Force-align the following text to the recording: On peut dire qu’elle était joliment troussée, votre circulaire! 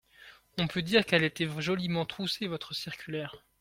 On 0.57 0.65
peut 0.65 0.81
dire 0.81 1.05
qu’elle 1.05 1.23
était 1.23 1.47
joliment 1.61 2.07
troussée, 2.07 2.47
votre 2.47 2.73
circulaire! 2.73 3.35